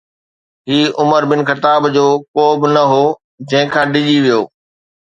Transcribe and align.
هي 0.69 0.79
Umar 0.99 1.21
bin 1.31 1.39
Khattab 1.49 1.81
جو 1.95 2.05
ڪوب 2.35 2.59
نه 2.75 2.83
هو 2.91 3.03
جنهن 3.49 3.67
کان 3.73 3.85
ڊڄي 3.95 4.17
ويو. 4.25 4.41